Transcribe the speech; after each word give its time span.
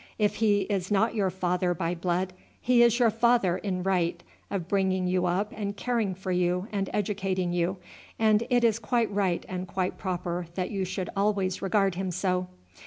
If 0.17 0.37
he 0.37 0.61
is 0.61 0.89
not 0.89 1.13
your 1.13 1.29
father 1.29 1.75
by 1.75 1.93
blood, 1.93 2.33
he 2.59 2.81
is 2.81 2.97
your 2.97 3.11
father 3.11 3.57
in 3.59 3.83
right 3.83 4.23
of 4.49 4.67
bringing 4.67 5.05
you 5.05 5.27
up 5.27 5.53
and 5.55 5.77
caring 5.77 6.15
for 6.15 6.31
you 6.31 6.67
and 6.71 6.89
educating 6.91 7.53
you, 7.53 7.77
and 8.17 8.47
it 8.49 8.63
is 8.63 8.79
quite 8.79 9.11
right 9.13 9.45
and 9.47 9.67
quite 9.67 9.99
proper 9.99 10.47
that 10.55 10.71
you 10.71 10.85
should 10.85 11.11
always 11.15 11.61
regard 11.61 11.93
him 11.93 12.09
so. 12.09 12.47